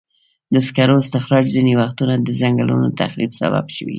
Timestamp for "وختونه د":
1.81-2.27